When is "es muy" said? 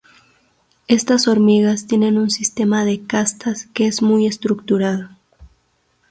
3.85-4.25